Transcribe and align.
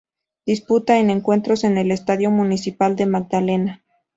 Disputa 0.47 0.99
sus 0.99 1.11
encuentros 1.11 1.63
en 1.63 1.77
el 1.77 1.91
Estadio 1.91 2.31
Municipal 2.31 2.95
La 2.97 3.05
Magdalena. 3.05 3.83